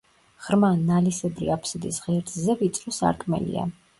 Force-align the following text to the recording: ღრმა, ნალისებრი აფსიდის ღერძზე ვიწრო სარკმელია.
ღრმა, 0.45 0.69
ნალისებრი 0.85 1.51
აფსიდის 1.57 2.01
ღერძზე 2.07 2.57
ვიწრო 2.63 2.97
სარკმელია. 3.01 3.71